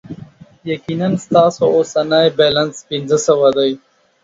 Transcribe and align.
یقینا، 0.71 1.07
ستاسو 1.25 1.63
اوسنی 1.75 2.25
بیلانس 2.37 2.75
پنځه 2.89 3.17
سوه 3.27 3.49
دی. 3.57 3.71